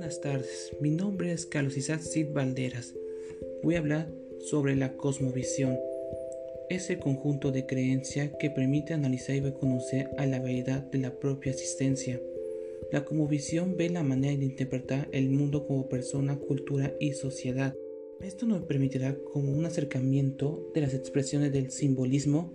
[0.00, 2.94] tardes, mi nombre es Carlos Isaac Cid Valderas.
[3.62, 4.08] Voy a hablar
[4.40, 5.78] sobre la cosmovisión.
[6.68, 11.52] Ese conjunto de creencias que permite analizar y reconocer a la verdad de la propia
[11.52, 12.20] existencia.
[12.90, 17.74] La cosmovisión ve la manera de interpretar el mundo como persona, cultura y sociedad.
[18.20, 22.52] Esto nos permitirá como un acercamiento de las expresiones del simbolismo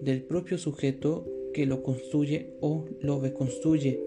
[0.00, 4.00] del propio sujeto que lo construye o lo reconstruye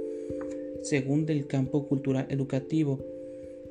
[0.85, 2.99] según del campo cultural educativo,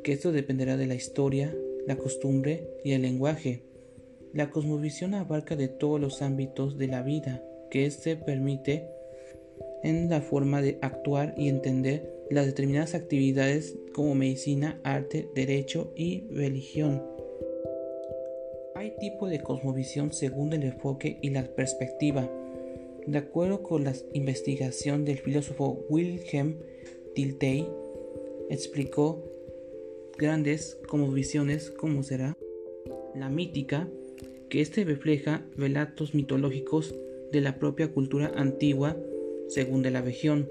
[0.02, 1.54] que esto dependerá de la historia,
[1.86, 3.62] la costumbre y el lenguaje.
[4.32, 7.40] La cosmovisión abarca de todos los ámbitos de la vida,
[7.70, 8.88] que éste permite
[9.84, 16.26] en la forma de actuar y entender las determinadas actividades como medicina, arte, derecho y
[16.32, 17.00] religión.
[18.74, 22.28] Hay tipo de cosmovisión según el enfoque y la perspectiva.
[23.06, 26.56] De acuerdo con la investigación del filósofo Wilhelm
[27.14, 27.68] Tiltei
[28.50, 29.22] explicó
[30.18, 32.36] grandes como visiones como será
[33.14, 33.88] la mítica,
[34.48, 36.94] que éste refleja relatos mitológicos
[37.32, 38.96] de la propia cultura antigua
[39.48, 40.48] según de la región.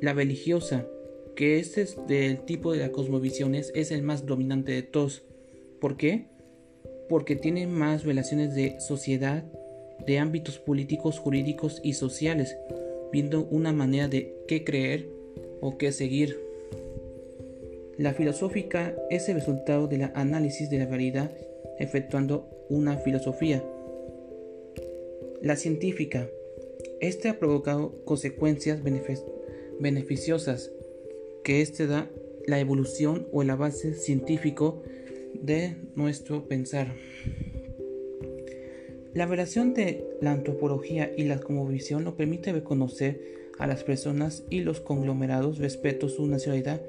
[0.00, 0.86] La religiosa,
[1.34, 5.22] que este es del tipo de las cosmovisiones, es el más dominante de todos.
[5.80, 6.26] ¿Por qué?
[7.08, 9.44] Porque tiene más relaciones de sociedad,
[10.06, 12.56] de ámbitos políticos, jurídicos y sociales,
[13.12, 15.17] viendo una manera de qué creer
[15.60, 16.38] o qué seguir.
[17.96, 21.32] La filosófica es el resultado del análisis de la realidad
[21.78, 23.64] efectuando una filosofía.
[25.42, 26.28] La científica.
[27.00, 28.80] Este ha provocado consecuencias
[29.80, 30.72] beneficiosas
[31.44, 32.10] que este da
[32.46, 34.82] la evolución o el avance científico
[35.34, 36.94] de nuestro pensar.
[39.14, 43.20] La relación de la antropología y la cosmovisión lo permite reconocer
[43.58, 46.80] a las personas y los conglomerados respecto a su nacionalidad,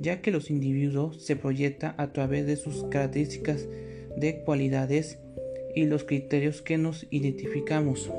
[0.00, 3.66] ya que los individuos se proyectan a través de sus características
[4.16, 5.18] de cualidades
[5.74, 8.10] y los criterios que nos identificamos.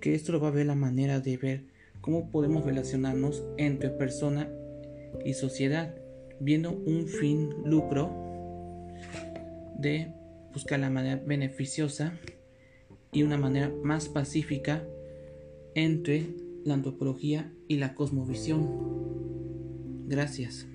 [0.00, 1.64] Que esto va a ver la manera de ver
[2.00, 4.50] cómo podemos relacionarnos entre persona
[5.24, 5.94] y sociedad,
[6.40, 8.10] viendo un fin lucro
[9.78, 10.12] de
[10.52, 12.18] buscar la manera beneficiosa
[13.14, 14.84] y una manera más pacífica
[15.74, 16.26] entre
[16.64, 18.68] la antropología y la cosmovisión.
[20.06, 20.66] Gracias.